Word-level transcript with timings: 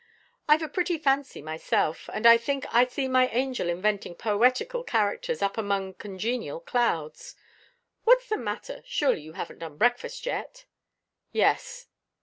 I've 0.47 0.63
a 0.63 0.67
pretty 0.67 0.97
fancy, 0.97 1.43
myself; 1.43 2.09
and 2.11 2.25
I 2.25 2.35
think 2.35 2.65
I 2.73 2.87
see 2.87 3.07
my 3.07 3.27
angel 3.27 3.69
inventing 3.69 4.15
poetical 4.15 4.83
characters, 4.83 5.43
up 5.43 5.59
among 5.59 5.93
congenial 5.93 6.59
clouds. 6.59 7.35
What's 8.03 8.27
the 8.27 8.37
matter? 8.37 8.81
Surely, 8.83 9.21
you 9.21 9.33
haven't 9.33 9.59
done 9.59 9.77
breakfast 9.77 10.25
yet?" 10.25 10.65
"Yes." 11.31 11.85